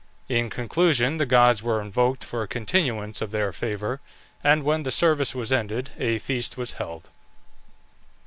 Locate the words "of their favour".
3.21-4.01